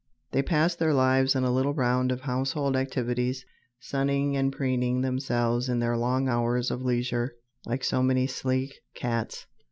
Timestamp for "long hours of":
5.95-6.81